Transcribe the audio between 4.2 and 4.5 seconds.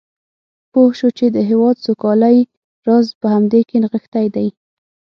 دی.